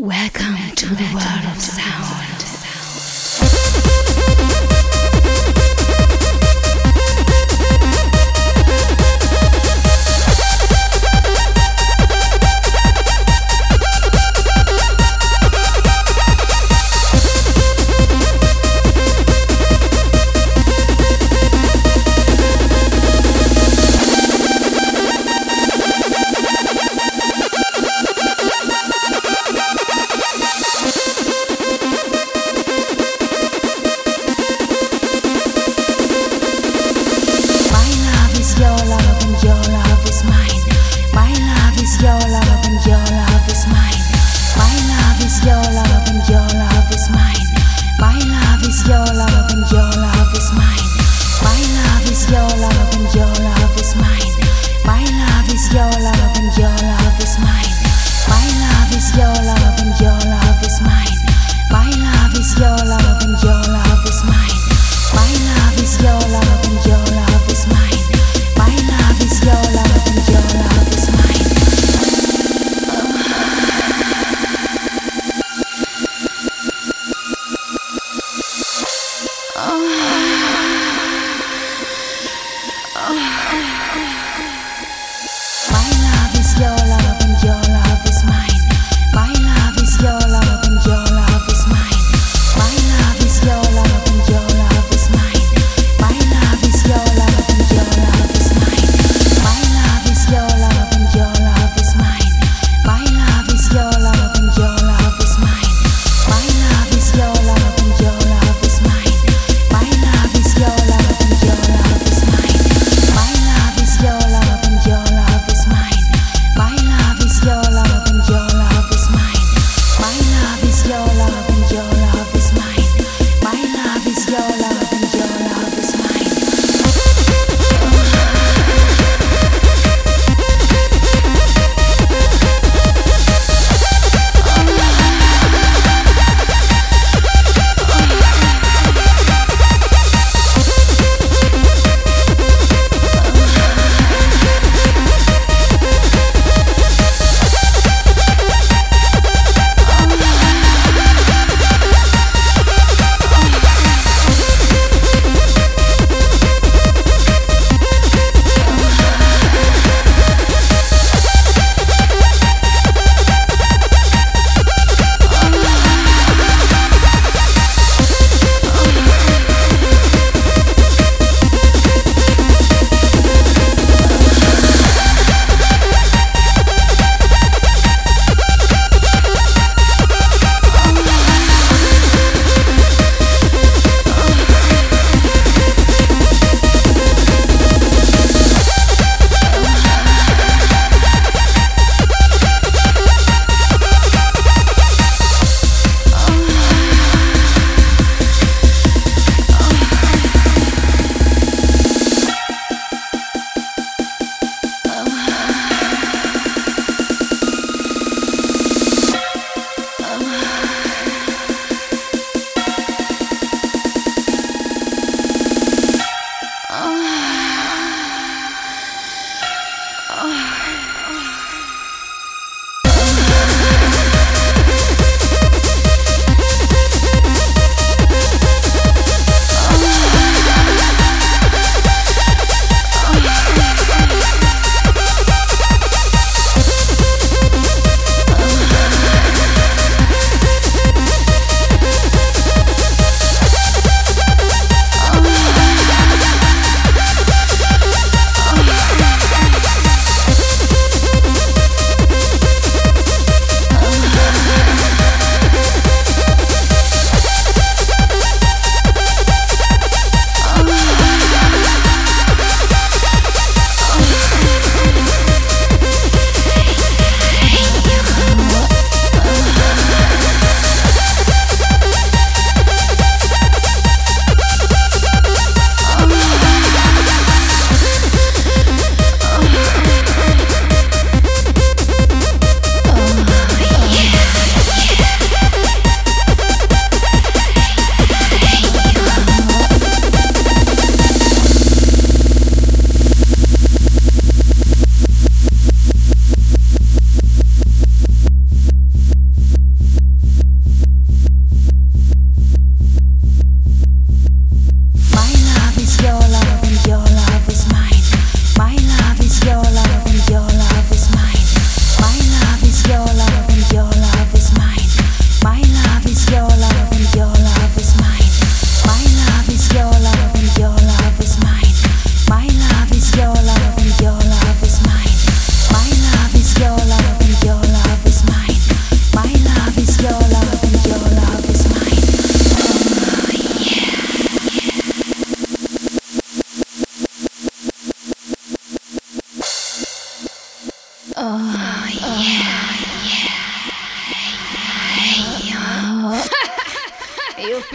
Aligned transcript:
Welcome 0.00 0.74
to 0.76 0.86
the 0.94 1.04
world 1.12 1.54
of 1.54 1.60
sound. 1.60 2.49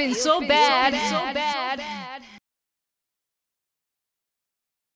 You've 0.09 0.15
been 0.17 0.21
so 0.23 0.41
bad. 1.33 1.54